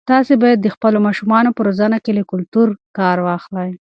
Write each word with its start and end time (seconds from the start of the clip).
تاسي 0.09 0.35
باید 0.43 0.59
د 0.61 0.67
خپلو 0.75 0.97
ماشومانو 1.07 1.55
په 1.57 1.61
روزنه 1.67 1.97
کې 2.03 2.11
له 2.17 2.23
کلتور 2.31 2.67
کار 2.97 3.17
واخلئ. 3.27 3.71